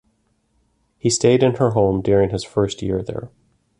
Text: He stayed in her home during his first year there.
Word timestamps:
He 0.97 1.11
stayed 1.11 1.43
in 1.43 1.57
her 1.57 1.73
home 1.73 2.01
during 2.01 2.31
his 2.31 2.43
first 2.43 2.81
year 2.81 3.03
there. 3.03 3.29